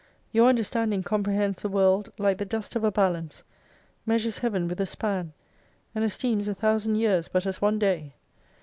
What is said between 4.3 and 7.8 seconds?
Heaven with a span, and esteems a thousand years but as one